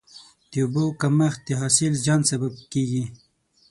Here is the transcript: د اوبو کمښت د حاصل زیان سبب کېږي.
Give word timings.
د 0.51 0.53
اوبو 0.63 0.83
کمښت 1.01 1.39
د 1.47 1.49
حاصل 1.61 1.91
زیان 2.03 2.21
سبب 2.31 2.53
کېږي. 2.71 3.03